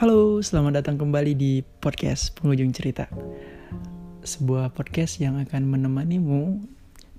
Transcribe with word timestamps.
Halo, 0.00 0.40
selamat 0.40 0.80
datang 0.80 0.96
kembali 0.96 1.36
di 1.36 1.60
podcast 1.60 2.32
Penghujung 2.40 2.72
Cerita. 2.72 3.04
Sebuah 4.24 4.72
podcast 4.72 5.20
yang 5.20 5.36
akan 5.36 5.68
menemanimu 5.68 6.56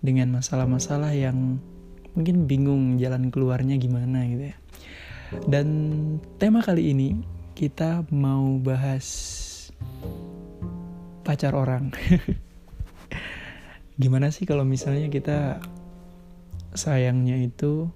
dengan 0.02 0.34
masalah-masalah 0.34 1.13
yang 1.13 1.62
mungkin 2.17 2.49
bingung 2.49 2.97
jalan 2.97 3.29
keluarnya 3.29 3.78
gimana 3.78 4.26
gitu 4.26 4.49
ya. 4.49 4.58
Dan 5.46 5.67
tema 6.42 6.65
kali 6.65 6.90
ini 6.90 7.22
kita 7.54 8.02
mau 8.10 8.58
bahas 8.58 9.06
pacar 11.22 11.54
orang. 11.54 11.94
gimana 14.02 14.34
sih 14.34 14.50
kalau 14.50 14.66
misalnya 14.66 15.06
kita 15.13 15.62
sayangnya 16.73 17.45
itu 17.45 17.94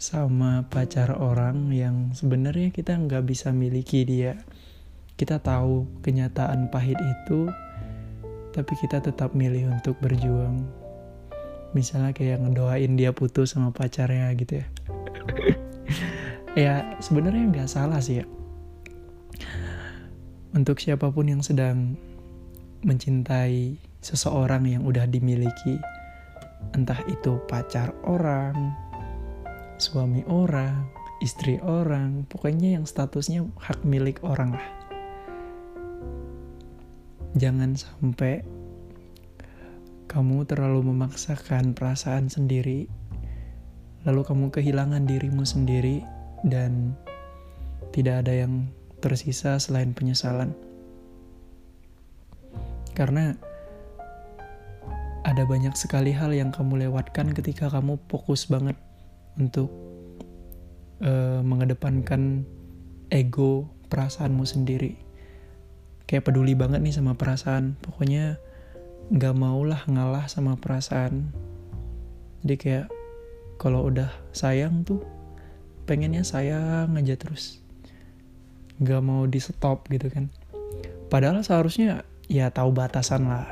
sama 0.00 0.64
pacar 0.72 1.12
orang 1.12 1.68
yang 1.76 2.16
sebenarnya 2.16 2.72
kita 2.72 2.96
nggak 2.96 3.20
bisa 3.20 3.52
miliki 3.52 4.08
dia. 4.08 4.40
Kita 5.20 5.36
tahu 5.36 5.84
kenyataan 6.00 6.72
pahit 6.72 6.96
itu, 6.96 7.52
tapi 8.56 8.72
kita 8.80 9.04
tetap 9.04 9.36
milih 9.36 9.68
untuk 9.68 10.00
berjuang. 10.00 10.64
Misalnya 11.76 12.16
kayak 12.16 12.40
ngedoain 12.40 12.96
dia 12.96 13.12
putus 13.12 13.52
sama 13.52 13.76
pacarnya 13.76 14.32
gitu 14.40 14.64
ya. 14.64 14.66
ya 16.64 16.74
sebenarnya 17.04 17.44
nggak 17.52 17.68
salah 17.68 18.00
sih 18.00 18.24
ya. 18.24 18.26
Untuk 20.56 20.80
siapa 20.80 21.12
pun 21.12 21.28
yang 21.28 21.44
sedang 21.44 22.00
mencintai 22.88 23.76
seseorang 24.00 24.64
yang 24.64 24.88
udah 24.88 25.04
dimiliki, 25.04 25.76
entah 26.72 27.04
itu 27.04 27.36
pacar 27.44 27.92
orang, 28.08 28.56
suami 29.80 30.22
orang, 30.28 30.84
istri 31.24 31.56
orang, 31.64 32.28
pokoknya 32.28 32.76
yang 32.76 32.84
statusnya 32.84 33.48
hak 33.56 33.80
milik 33.84 34.20
orang 34.20 34.56
lah. 34.56 34.68
Jangan 37.36 37.80
sampai 37.80 38.44
kamu 40.10 40.44
terlalu 40.44 40.92
memaksakan 40.92 41.72
perasaan 41.72 42.28
sendiri, 42.28 42.90
lalu 44.04 44.20
kamu 44.26 44.46
kehilangan 44.52 45.08
dirimu 45.08 45.48
sendiri, 45.48 46.04
dan 46.44 46.92
tidak 47.96 48.26
ada 48.26 48.44
yang 48.44 48.68
tersisa 49.00 49.56
selain 49.56 49.96
penyesalan. 49.96 50.52
Karena 52.92 53.32
ada 55.24 55.46
banyak 55.46 55.72
sekali 55.78 56.10
hal 56.10 56.34
yang 56.34 56.50
kamu 56.50 56.90
lewatkan 56.90 57.30
ketika 57.32 57.70
kamu 57.70 57.96
fokus 58.10 58.50
banget 58.50 58.74
untuk 59.40 59.72
uh, 61.00 61.40
mengedepankan 61.40 62.44
ego 63.08 63.72
perasaanmu 63.88 64.44
sendiri. 64.44 65.00
Kayak 66.04 66.28
peduli 66.28 66.52
banget 66.52 66.84
nih 66.84 66.94
sama 66.94 67.16
perasaan. 67.16 67.80
Pokoknya 67.80 68.36
nggak 69.10 69.34
maulah 69.34 69.82
ngalah 69.88 70.28
sama 70.28 70.60
perasaan. 70.60 71.32
Jadi 72.44 72.54
kayak 72.60 72.86
kalau 73.56 73.88
udah 73.88 74.12
sayang 74.36 74.84
tuh 74.84 75.00
pengennya 75.88 76.22
sayang 76.22 76.92
aja 76.94 77.16
terus. 77.16 77.64
Nggak 78.78 79.02
mau 79.02 79.24
di 79.24 79.40
stop 79.40 79.88
gitu 79.88 80.12
kan. 80.12 80.28
Padahal 81.10 81.42
seharusnya 81.42 82.06
ya 82.30 82.52
tahu 82.52 82.70
batasan 82.70 83.26
lah. 83.26 83.48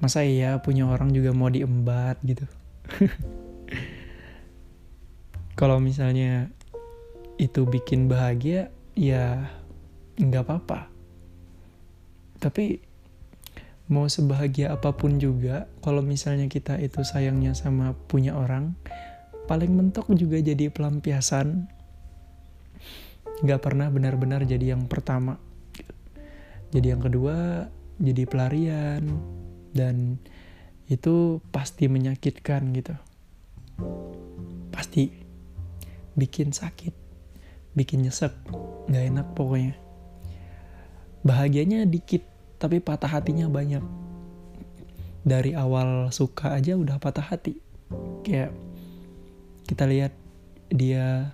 Masa 0.00 0.24
iya 0.24 0.56
punya 0.64 0.88
orang 0.88 1.12
juga 1.12 1.36
mau 1.36 1.52
diembat 1.52 2.16
gitu 2.24 2.48
kalau 5.60 5.76
misalnya 5.76 6.48
itu 7.36 7.68
bikin 7.68 8.08
bahagia 8.08 8.72
ya 8.96 9.52
nggak 10.16 10.48
apa-apa. 10.48 10.88
Tapi 12.40 12.80
mau 13.92 14.08
sebahagia 14.08 14.72
apa 14.72 14.96
pun 14.96 15.20
juga 15.20 15.68
kalau 15.84 16.00
misalnya 16.00 16.48
kita 16.48 16.80
itu 16.80 17.04
sayangnya 17.04 17.52
sama 17.52 17.92
punya 18.08 18.32
orang 18.32 18.72
paling 19.44 19.76
mentok 19.76 20.08
juga 20.16 20.40
jadi 20.40 20.72
pelampiasan. 20.72 21.68
Nggak 23.44 23.60
pernah 23.60 23.92
benar-benar 23.92 24.48
jadi 24.48 24.72
yang 24.72 24.88
pertama. 24.88 25.36
Jadi 26.72 26.86
yang 26.88 27.04
kedua 27.04 27.68
jadi 28.00 28.24
pelarian. 28.24 29.04
Dan 29.76 30.16
itu 30.88 31.44
pasti 31.52 31.84
menyakitkan 31.84 32.72
gitu. 32.72 32.96
Pasti 34.72 35.29
bikin 36.20 36.52
sakit, 36.52 36.92
bikin 37.72 38.04
nyesek, 38.04 38.36
nggak 38.92 39.04
enak 39.08 39.26
pokoknya. 39.32 39.72
Bahagianya 41.24 41.88
dikit, 41.88 42.28
tapi 42.60 42.84
patah 42.84 43.08
hatinya 43.08 43.48
banyak. 43.48 43.80
Dari 45.24 45.56
awal 45.56 46.12
suka 46.12 46.52
aja 46.52 46.76
udah 46.76 47.00
patah 47.00 47.24
hati. 47.24 47.56
Kayak 48.20 48.52
kita 49.64 49.88
lihat 49.88 50.12
dia 50.68 51.32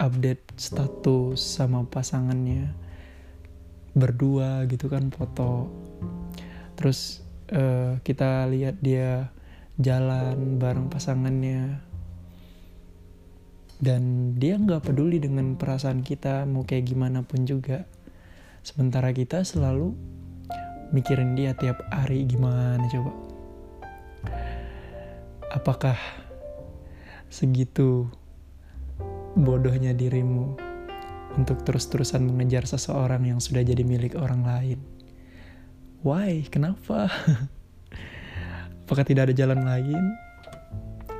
update 0.00 0.42
status 0.56 1.38
sama 1.40 1.84
pasangannya 1.84 2.72
berdua 3.92 4.64
gitu 4.68 4.88
kan 4.88 5.12
foto. 5.12 5.68
Terus 6.76 7.20
uh, 7.52 8.00
kita 8.00 8.48
lihat 8.48 8.80
dia 8.80 9.28
jalan 9.80 10.60
bareng 10.60 10.88
pasangannya 10.92 11.91
dan 13.82 14.32
dia 14.38 14.54
nggak 14.54 14.86
peduli 14.86 15.18
dengan 15.18 15.58
perasaan 15.58 16.06
kita 16.06 16.46
mau 16.46 16.62
kayak 16.62 16.86
gimana 16.86 17.26
pun 17.26 17.42
juga. 17.42 17.82
Sementara 18.62 19.10
kita 19.10 19.42
selalu 19.42 19.90
mikirin 20.94 21.34
dia 21.34 21.50
tiap 21.58 21.82
hari 21.90 22.22
gimana 22.22 22.86
coba. 22.86 23.12
Apakah 25.50 25.98
segitu 27.26 28.06
bodohnya 29.34 29.90
dirimu 29.90 30.54
untuk 31.34 31.66
terus-terusan 31.66 32.22
mengejar 32.22 32.70
seseorang 32.70 33.26
yang 33.26 33.42
sudah 33.42 33.66
jadi 33.66 33.82
milik 33.82 34.14
orang 34.14 34.46
lain? 34.46 34.78
Why? 36.06 36.46
Kenapa? 36.46 37.10
Apakah 38.86 39.02
tidak 39.02 39.26
ada 39.26 39.34
jalan 39.34 39.66
lain? 39.66 40.14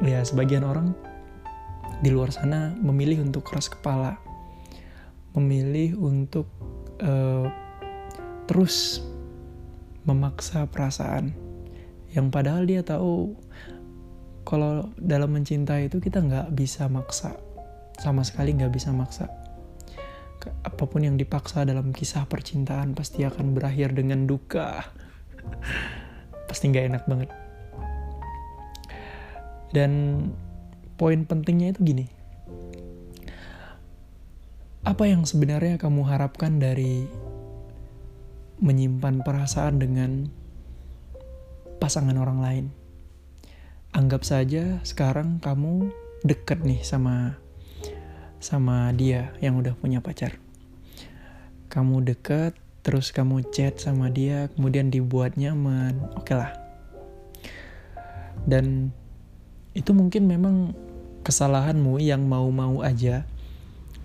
Ya 0.06 0.22
sebagian 0.22 0.62
orang 0.62 0.94
di 2.02 2.10
luar 2.10 2.34
sana 2.34 2.74
memilih 2.74 3.22
untuk 3.22 3.46
keras 3.46 3.70
kepala, 3.70 4.18
memilih 5.38 5.94
untuk 6.02 6.50
uh, 6.98 7.46
terus 8.50 9.06
memaksa 10.02 10.66
perasaan. 10.66 11.30
Yang 12.12 12.26
padahal 12.28 12.62
dia 12.66 12.82
tahu 12.82 13.38
kalau 14.42 14.90
dalam 14.98 15.30
mencintai 15.32 15.86
itu 15.86 16.02
kita 16.02 16.18
nggak 16.18 16.52
bisa 16.52 16.90
maksa 16.90 17.38
sama 18.02 18.26
sekali 18.26 18.58
nggak 18.58 18.74
bisa 18.74 18.90
maksa. 18.90 19.30
Apa 20.42 20.90
pun 20.90 21.06
yang 21.06 21.14
dipaksa 21.14 21.62
dalam 21.62 21.94
kisah 21.94 22.26
percintaan 22.26 22.98
pasti 22.98 23.22
akan 23.22 23.54
berakhir 23.54 23.94
dengan 23.94 24.26
duka. 24.26 24.82
Pasti 26.50 26.68
nggak 26.68 26.86
enak 26.90 27.04
banget. 27.06 27.30
Dan 29.72 29.90
poin 31.02 31.26
pentingnya 31.26 31.74
itu 31.74 31.82
gini. 31.82 32.06
Apa 34.86 35.10
yang 35.10 35.26
sebenarnya 35.26 35.74
kamu 35.74 36.06
harapkan 36.06 36.62
dari 36.62 37.10
menyimpan 38.62 39.26
perasaan 39.26 39.82
dengan 39.82 40.30
pasangan 41.82 42.14
orang 42.14 42.38
lain? 42.38 42.66
Anggap 43.90 44.22
saja 44.22 44.78
sekarang 44.86 45.42
kamu 45.42 45.90
deket 46.22 46.62
nih 46.62 46.86
sama 46.86 47.34
sama 48.38 48.94
dia 48.94 49.34
yang 49.42 49.58
udah 49.58 49.74
punya 49.74 49.98
pacar. 49.98 50.38
Kamu 51.66 52.06
deket, 52.06 52.54
terus 52.86 53.10
kamu 53.10 53.42
chat 53.50 53.74
sama 53.82 54.06
dia, 54.06 54.54
kemudian 54.54 54.86
dibuat 54.86 55.34
nyaman, 55.34 55.98
oke 56.14 56.30
okay 56.30 56.38
lah. 56.38 56.54
Dan 58.46 58.94
itu 59.74 59.90
mungkin 59.90 60.30
memang 60.30 60.78
kesalahanmu 61.22 62.02
yang 62.02 62.26
mau-mau 62.26 62.82
aja. 62.82 63.24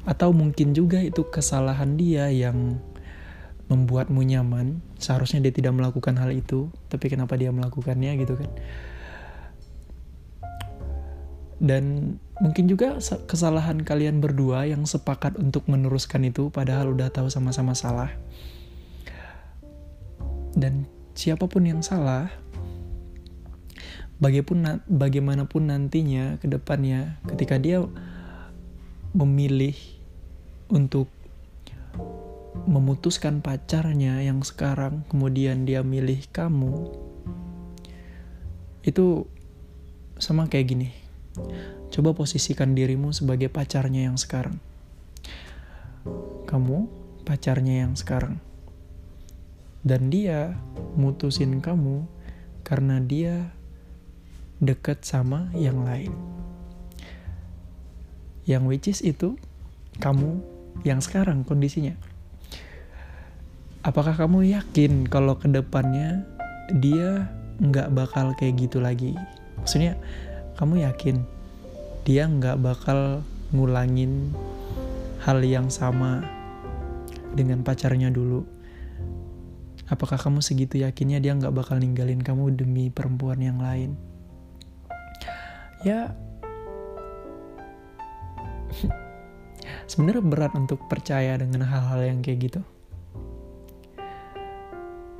Atau 0.07 0.31
mungkin 0.31 0.71
juga 0.71 1.03
itu 1.03 1.27
kesalahan 1.27 1.99
dia 1.99 2.31
yang 2.31 2.79
membuatmu 3.67 4.23
nyaman. 4.23 4.79
Seharusnya 4.97 5.43
dia 5.43 5.51
tidak 5.51 5.75
melakukan 5.75 6.15
hal 6.15 6.31
itu 6.31 6.71
tapi 6.87 7.11
kenapa 7.11 7.35
dia 7.35 7.51
melakukannya 7.51 8.15
gitu 8.23 8.39
kan? 8.39 8.51
Dan 11.57 12.15
mungkin 12.37 12.69
juga 12.69 13.01
kesalahan 13.01 13.81
kalian 13.81 14.21
berdua 14.21 14.69
yang 14.69 14.85
sepakat 14.85 15.41
untuk 15.41 15.65
meneruskan 15.65 16.21
itu 16.29 16.53
padahal 16.53 16.93
udah 16.93 17.09
tahu 17.09 17.27
sama-sama 17.33 17.73
salah. 17.73 18.13
Dan 20.53 20.85
siapa 21.17 21.49
pun 21.49 21.65
yang 21.65 21.81
salah 21.81 22.29
bagaimanapun 24.17 24.81
bagaimanapun 24.89 25.69
nantinya 25.69 26.41
ke 26.41 26.49
depannya 26.49 27.21
ketika 27.29 27.61
dia 27.61 27.85
memilih 29.13 29.77
untuk 30.67 31.07
memutuskan 32.67 33.39
pacarnya 33.39 34.19
yang 34.19 34.43
sekarang, 34.43 35.07
kemudian 35.07 35.63
dia 35.63 35.85
milih 35.87 36.19
kamu, 36.35 36.91
itu 38.83 39.23
sama 40.19 40.51
kayak 40.51 40.67
gini. 40.67 40.89
Coba 41.93 42.11
posisikan 42.11 42.75
dirimu 42.75 43.15
sebagai 43.15 43.47
pacarnya 43.47 44.11
yang 44.11 44.19
sekarang. 44.19 44.59
Kamu 46.49 46.89
pacarnya 47.23 47.87
yang 47.87 47.93
sekarang. 47.95 48.43
Dan 49.87 50.11
dia 50.11 50.59
mutusin 50.99 51.63
kamu 51.63 52.03
karena 52.67 52.99
dia 52.99 53.55
deket 54.57 55.05
sama 55.05 55.53
yang 55.53 55.85
lain. 55.85 56.13
Yang 58.47 58.63
which 58.65 58.87
is 58.89 58.99
itu 59.05 59.37
kamu 60.01 60.41
yang 60.85 61.01
sekarang 61.01 61.45
kondisinya. 61.45 61.93
Apakah 63.85 64.17
kamu 64.17 64.51
yakin 64.51 65.07
kalau 65.07 65.39
ke 65.39 65.47
depannya 65.47 66.25
dia 66.83 67.31
nggak 67.61 67.93
bakal 67.93 68.35
kayak 68.35 68.67
gitu 68.67 68.83
lagi? 68.83 69.15
Maksudnya 69.61 69.95
kamu 70.59 70.83
yakin 70.83 71.23
dia 72.03 72.27
nggak 72.27 72.59
bakal 72.59 73.21
ngulangin 73.51 74.31
hal 75.23 75.39
yang 75.43 75.71
sama 75.71 76.23
dengan 77.35 77.61
pacarnya 77.61 78.11
dulu. 78.11 78.43
Apakah 79.87 80.19
kamu 80.19 80.43
segitu 80.43 80.83
yakinnya 80.83 81.23
dia 81.23 81.31
nggak 81.31 81.55
bakal 81.55 81.79
ninggalin 81.79 82.19
kamu 82.19 82.59
demi 82.59 82.91
perempuan 82.91 83.39
yang 83.39 83.63
lain? 83.63 84.06
Ya, 85.85 86.09
sebenarnya 89.87 90.23
berat 90.25 90.53
untuk 90.57 90.83
percaya 90.89 91.37
dengan 91.37 91.63
hal-hal 91.63 92.01
yang 92.01 92.19
kayak 92.25 92.49
gitu. 92.49 92.61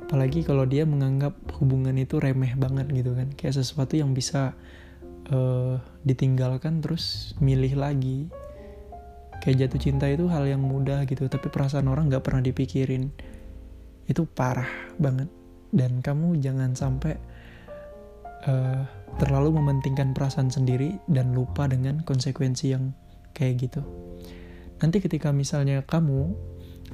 Apalagi 0.08 0.40
kalau 0.40 0.64
dia 0.64 0.88
menganggap 0.88 1.36
hubungan 1.60 1.92
itu 2.00 2.16
remeh 2.16 2.56
banget 2.56 2.88
gitu 2.90 3.12
kan, 3.12 3.28
kayak 3.36 3.60
sesuatu 3.60 3.92
yang 3.94 4.16
bisa 4.16 4.56
uh, 5.28 5.76
ditinggalkan 6.04 6.80
terus 6.80 7.36
milih 7.44 7.76
lagi. 7.76 8.28
Kayak 9.38 9.68
jatuh 9.68 9.80
cinta 9.80 10.06
itu 10.10 10.26
hal 10.26 10.48
yang 10.50 10.64
mudah 10.64 11.06
gitu 11.06 11.30
tapi 11.30 11.46
perasaan 11.46 11.86
orang 11.86 12.10
nggak 12.10 12.24
pernah 12.24 12.42
dipikirin. 12.42 13.12
Itu 14.08 14.24
parah 14.26 14.68
banget. 14.96 15.28
Dan 15.68 16.00
kamu 16.00 16.40
jangan 16.40 16.72
sampai 16.72 17.14
uh, 18.48 18.97
terlalu 19.18 19.58
mementingkan 19.58 20.14
perasaan 20.14 20.48
sendiri 20.48 21.02
dan 21.10 21.34
lupa 21.34 21.66
dengan 21.66 22.00
konsekuensi 22.06 22.72
yang 22.72 22.94
kayak 23.34 23.68
gitu 23.68 23.82
nanti 24.78 25.02
ketika 25.02 25.34
misalnya 25.34 25.82
kamu 25.82 26.32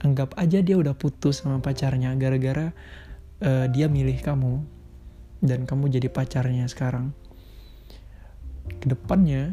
anggap 0.02 0.34
aja 0.40 0.64
dia 0.64 0.80
udah 0.80 0.96
putus 0.96 1.44
sama 1.44 1.60
pacarnya 1.60 2.16
gara-gara 2.16 2.72
uh, 3.44 3.66
dia 3.68 3.86
milih 3.86 4.18
kamu 4.24 4.64
dan 5.44 5.68
kamu 5.68 5.92
jadi 5.92 6.08
pacarnya 6.08 6.64
sekarang 6.66 7.12
ke 8.80 8.88
depannya 8.88 9.52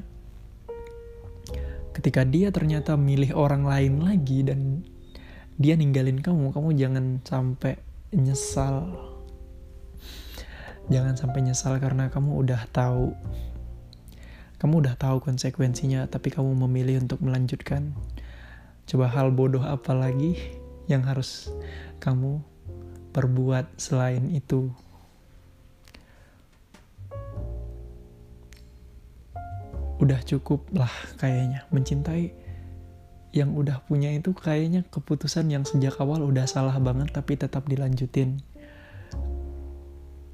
ketika 1.91 2.23
dia 2.23 2.49
ternyata 2.55 2.95
milih 2.95 3.35
orang 3.35 3.67
lain 3.67 3.99
lagi 3.99 4.47
dan 4.47 4.87
dia 5.61 5.77
ninggalin 5.77 6.17
kamu, 6.17 6.55
kamu 6.55 6.69
jangan 6.73 7.05
sampai 7.21 7.77
nyesal. 8.15 9.10
Jangan 10.89 11.19
sampai 11.19 11.45
nyesal 11.45 11.77
karena 11.77 12.09
kamu 12.09 12.41
udah 12.41 12.65
tahu. 12.73 13.13
Kamu 14.57 14.81
udah 14.81 14.95
tahu 14.97 15.21
konsekuensinya, 15.21 16.07
tapi 16.09 16.33
kamu 16.33 16.55
memilih 16.65 17.03
untuk 17.03 17.21
melanjutkan. 17.21 17.93
Coba 18.89 19.11
hal 19.11 19.29
bodoh 19.29 19.61
apa 19.61 19.93
lagi 19.93 20.39
yang 20.89 21.05
harus 21.05 21.53
kamu 22.01 22.41
perbuat 23.13 23.77
selain 23.77 24.31
itu? 24.33 24.71
udah 30.01 30.17
cukup 30.25 30.65
lah 30.73 30.89
kayaknya 31.21 31.69
mencintai 31.69 32.33
yang 33.31 33.53
udah 33.53 33.85
punya 33.85 34.09
itu 34.09 34.33
kayaknya 34.33 34.81
keputusan 34.89 35.47
yang 35.53 35.61
sejak 35.61 35.93
awal 36.01 36.25
udah 36.25 36.49
salah 36.49 36.73
banget 36.81 37.13
tapi 37.13 37.37
tetap 37.37 37.69
dilanjutin 37.69 38.41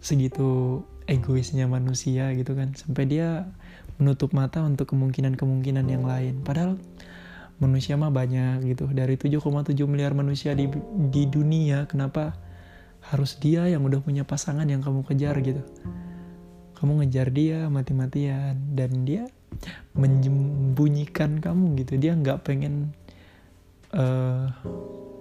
segitu 0.08 0.82
egoisnya 1.04 1.68
manusia 1.68 2.32
gitu 2.32 2.56
kan. 2.56 2.72
Sampai 2.80 3.12
dia 3.12 3.52
menutup 4.00 4.32
mata 4.32 4.64
untuk 4.64 4.96
kemungkinan-kemungkinan 4.96 5.86
yang 5.92 6.08
lain. 6.08 6.40
Padahal 6.48 6.80
manusia 7.60 8.00
mah 8.00 8.14
banyak 8.14 8.64
gitu. 8.64 8.88
Dari 8.88 9.20
7,7 9.20 9.76
miliar 9.84 10.16
manusia 10.16 10.56
di 10.56 10.72
di 11.12 11.24
dunia 11.28 11.84
kenapa 11.92 12.40
harus 13.12 13.36
dia 13.40 13.68
yang 13.68 13.84
udah 13.84 14.00
punya 14.00 14.24
pasangan 14.24 14.68
yang 14.68 14.80
kamu 14.80 15.04
kejar 15.04 15.36
gitu? 15.44 15.60
Kamu 16.80 17.04
ngejar 17.04 17.34
dia 17.34 17.68
mati-matian 17.68 18.56
dan 18.72 19.04
dia 19.04 19.28
menyembunyikan 19.98 21.44
kamu 21.44 21.84
gitu. 21.84 22.00
Dia 22.00 22.14
nggak 22.14 22.46
pengen 22.48 22.94
uh, 23.92 24.54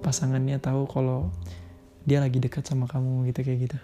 pasangannya 0.05 0.61
tahu 0.61 0.85
kalau 0.87 1.33
dia 2.07 2.23
lagi 2.23 2.39
dekat 2.39 2.63
sama 2.63 2.87
kamu 2.87 3.27
gitu 3.35 3.43
kayak 3.43 3.61
gitu 3.67 3.79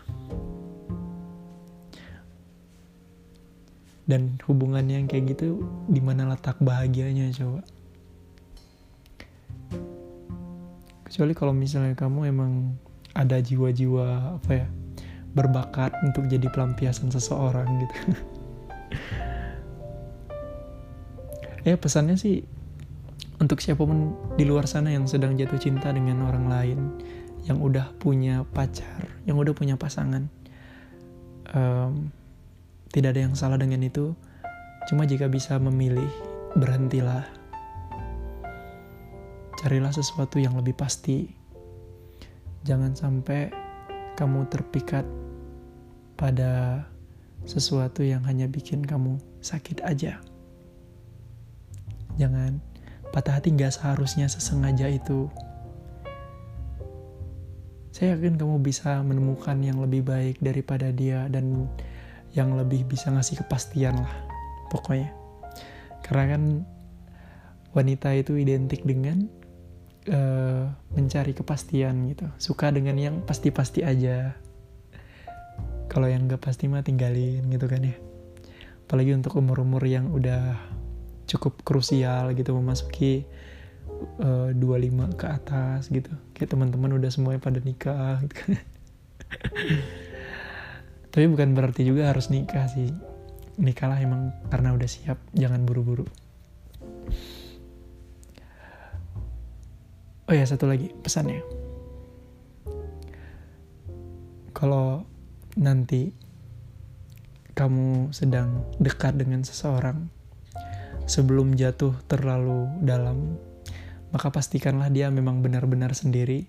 dan 4.07 4.37
hubungannya 4.47 5.03
yang 5.03 5.09
kayak 5.09 5.37
gitu 5.37 5.63
di 5.87 6.03
mana 6.03 6.31
letak 6.35 6.59
bahagianya 6.59 7.31
coba? 7.37 7.61
Kecuali 11.07 11.33
kalau 11.37 11.55
misalnya 11.55 11.93
kamu 11.95 12.33
emang 12.33 12.53
ada 13.13 13.37
jiwa-jiwa 13.39 14.41
apa 14.41 14.51
ya 14.65 14.67
berbakat 15.33 15.93
untuk 16.05 16.29
jadi 16.29 16.49
pelampiasan 16.49 17.13
seseorang 17.13 17.69
gitu. 17.85 17.97
Ya 21.63 21.79
pesannya 21.79 22.19
sih 22.19 22.43
untuk 23.39 23.63
siapa 23.63 23.87
pun 23.87 24.19
di 24.35 24.43
luar 24.43 24.67
sana 24.67 24.91
yang 24.91 25.07
sedang 25.07 25.39
jatuh 25.39 25.63
cinta 25.63 25.95
dengan 25.95 26.27
orang 26.27 26.51
lain 26.51 26.79
yang 27.47 27.59
udah 27.59 27.95
punya 27.99 28.43
pacar 28.51 29.07
yang 29.27 29.39
udah 29.39 29.55
punya 29.55 29.79
pasangan 29.79 30.27
um, 31.55 32.11
tidak 32.93 33.17
ada 33.17 33.25
yang 33.25 33.35
salah 33.35 33.57
dengan 33.57 33.81
itu. 33.81 34.13
Cuma 34.87 35.09
jika 35.09 35.27
bisa 35.27 35.57
memilih 35.57 36.09
berhentilah. 36.53 37.25
Carilah 39.57 39.93
sesuatu 39.95 40.37
yang 40.37 40.53
lebih 40.61 40.77
pasti. 40.77 41.33
Jangan 42.63 42.93
sampai 42.93 43.49
kamu 44.15 44.47
terpikat 44.53 45.09
pada 46.21 46.85
sesuatu 47.49 48.05
yang 48.07 48.23
hanya 48.29 48.47
bikin 48.47 48.85
kamu 48.85 49.19
sakit 49.41 49.83
aja. 49.83 50.23
Jangan 52.21 52.61
patah 53.11 53.41
hati 53.41 53.57
gak 53.57 53.73
seharusnya 53.73 54.29
sesengaja 54.29 54.87
itu. 54.87 55.33
Saya 57.93 58.17
yakin 58.17 58.41
kamu 58.41 58.65
bisa 58.65 59.01
menemukan 59.05 59.57
yang 59.61 59.81
lebih 59.81 60.05
baik 60.05 60.41
daripada 60.41 60.89
dia 60.93 61.29
dan 61.29 61.69
yang 62.33 62.57
lebih 62.57 62.89
bisa 62.89 63.13
ngasih 63.13 63.45
kepastian 63.45 63.97
lah 64.01 64.15
pokoknya. 64.73 65.13
Karena 66.01 66.37
kan 66.37 66.43
wanita 67.77 68.13
itu 68.17 68.41
identik 68.41 68.85
dengan 68.85 69.29
uh, 70.09 70.73
mencari 70.97 71.37
kepastian 71.37 72.09
gitu. 72.09 72.27
Suka 72.41 72.73
dengan 72.73 72.97
yang 72.97 73.21
pasti-pasti 73.25 73.85
aja. 73.85 74.33
Kalau 75.93 76.09
yang 76.09 76.25
gak 76.25 76.41
pasti 76.41 76.73
mah 76.73 76.81
tinggalin 76.81 77.45
gitu 77.53 77.69
kan 77.69 77.85
ya. 77.85 77.97
Apalagi 78.89 79.13
untuk 79.13 79.37
umur-umur 79.37 79.85
yang 79.85 80.09
udah 80.13 80.57
cukup 81.29 81.61
krusial 81.65 82.33
gitu 82.33 82.57
memasuki 82.57 83.29
uh, 84.21 84.53
eh, 84.53 84.57
25 84.57 85.21
ke 85.21 85.27
atas 85.29 85.93
gitu. 85.93 86.13
Kayak 86.33 86.57
teman-teman 86.57 86.97
udah 86.97 87.13
semuanya 87.13 87.45
pada 87.45 87.61
nikah 87.61 88.25
gitu 88.25 88.35
kan 88.41 88.49
tapi 91.13 91.29
bukan 91.29 91.53
berarti 91.53 91.85
juga 91.85 92.09
harus 92.09 92.33
nikah 92.33 92.65
sih. 92.73 92.89
Nikahlah 93.61 94.01
emang 94.01 94.33
karena 94.49 94.73
udah 94.73 94.89
siap 94.89 95.21
jangan 95.37 95.69
buru-buru. 95.69 96.09
Oh 100.25 100.33
ya 100.33 100.49
satu 100.49 100.65
lagi 100.65 100.89
pesannya. 101.05 101.45
Kalau 104.57 105.05
nanti 105.61 106.17
kamu 107.53 108.17
sedang 108.17 108.65
dekat 108.81 109.21
dengan 109.21 109.45
seseorang 109.45 110.09
sebelum 111.05 111.53
jatuh 111.53 111.93
terlalu 112.09 112.73
dalam, 112.81 113.37
maka 114.17 114.33
pastikanlah 114.33 114.89
dia 114.89 115.13
memang 115.13 115.45
benar-benar 115.45 115.93
sendiri. 115.93 116.49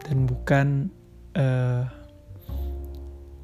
Dan 0.00 0.24
bukan 0.24 0.88
uh, 1.36 1.97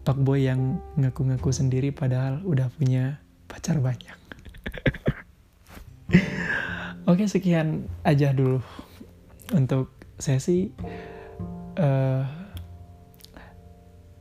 Pak 0.04 0.20
Boy 0.20 0.44
yang 0.44 0.84
ngaku-ngaku 1.00 1.48
sendiri 1.48 1.88
padahal 1.88 2.44
udah 2.44 2.68
punya 2.76 3.18
pacar 3.48 3.80
banyak. 3.80 4.18
Oke, 7.10 7.24
sekian 7.24 7.88
aja 8.04 8.36
dulu 8.36 8.60
untuk 9.56 9.92
sih 10.20 10.70
uh, 11.80 12.22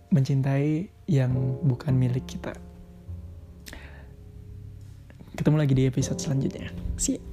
mencintai 0.10 0.90
yang 1.10 1.32
bukan 1.66 1.96
milik 1.98 2.24
kita 2.28 2.54
ketemu 5.34 5.56
lagi 5.58 5.74
di 5.74 5.84
episode 5.90 6.22
selanjutnya 6.22 6.70
see 7.02 7.18
you. 7.18 7.33